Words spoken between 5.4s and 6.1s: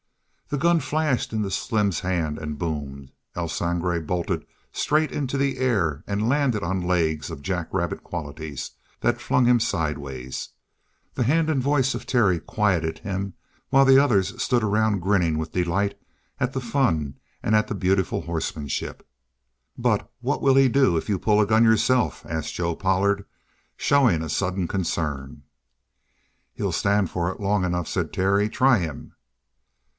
air